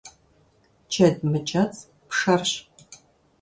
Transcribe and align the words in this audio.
Джэд 0.89 1.15
мыкӀэцӀ 1.29 1.81
пшэрщ. 2.07 2.51